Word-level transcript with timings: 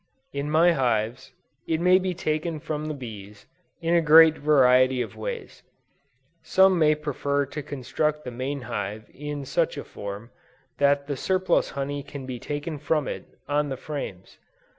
In 0.33 0.49
my 0.49 0.71
hives, 0.71 1.31
it 1.67 1.79
may 1.79 1.99
be 1.99 2.15
taken 2.15 2.59
from 2.59 2.85
the 2.87 2.95
bees, 2.95 3.45
in 3.81 3.93
a 3.93 4.01
great 4.01 4.35
variety 4.35 4.99
of 4.99 5.15
ways. 5.15 5.61
Some 6.41 6.79
may 6.79 6.95
prefer 6.95 7.45
to 7.45 7.61
construct 7.61 8.23
the 8.23 8.31
main 8.31 8.61
hive 8.61 9.05
in 9.13 9.45
such 9.45 9.77
a 9.77 9.83
form, 9.83 10.31
that 10.79 11.05
the 11.05 11.15
surplus 11.15 11.69
honey 11.77 12.01
can 12.01 12.25
be 12.25 12.39
taken 12.39 12.79
from 12.79 13.07
it, 13.07 13.25
on 13.47 13.69
the 13.69 13.77
frames. 13.77 14.39